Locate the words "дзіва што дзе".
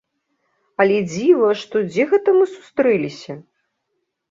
1.11-2.03